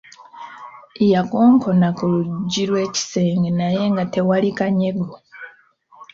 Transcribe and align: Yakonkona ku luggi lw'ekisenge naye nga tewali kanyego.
Yakonkona 1.13 1.87
ku 1.97 2.03
luggi 2.13 2.63
lw'ekisenge 2.69 3.49
naye 3.59 3.81
nga 3.91 4.03
tewali 4.13 4.49
kanyego. 4.57 5.09